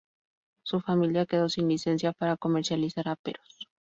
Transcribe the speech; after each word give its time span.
Su 0.63 0.79
familia 0.81 1.27
quedó 1.27 1.47
sin 1.47 1.67
licencia 1.67 2.11
para 2.11 2.35
comercializar 2.35 3.07
aperos. 3.07 3.69